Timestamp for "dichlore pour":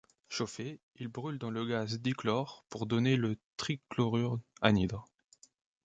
1.99-2.87